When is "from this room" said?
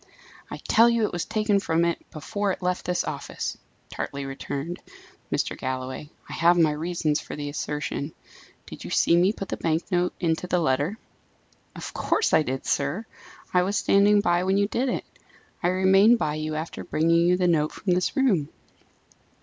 17.71-18.49